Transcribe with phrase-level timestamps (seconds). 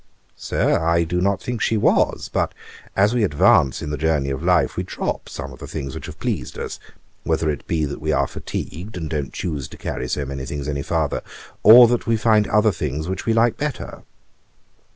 [0.35, 2.27] 'Sir, I do not think she was.
[2.27, 2.55] But
[2.95, 6.07] as we advance in the journey of life, we drop some of the things which
[6.07, 6.79] have pleased us;
[7.21, 10.67] whether it be that we are fatigued and don't choose to carry so many things
[10.67, 11.21] any farther,
[11.61, 14.01] or that we find other things which we like better.'